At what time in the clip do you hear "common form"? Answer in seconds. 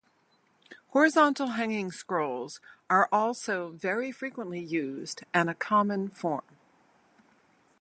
5.53-6.41